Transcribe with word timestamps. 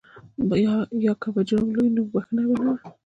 یا 1.05 1.13
که 1.21 1.29
به 1.35 1.41
جرم 1.49 1.67
لوی 1.75 1.89
و 1.89 1.93
نو 1.95 2.03
بخښنه 2.13 2.43
نه 2.49 2.53
وه. 2.59 2.73